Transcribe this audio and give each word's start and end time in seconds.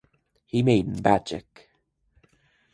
He 0.47 0.63
made 0.63 1.03
magic. 1.03 1.69